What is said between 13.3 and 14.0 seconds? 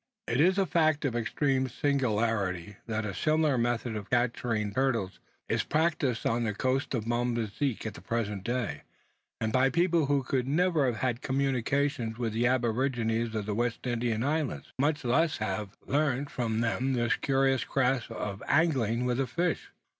of the West